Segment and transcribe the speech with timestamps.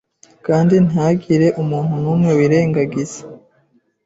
[0.45, 3.21] Kandi nthagire umuntu numwe mwirengagiza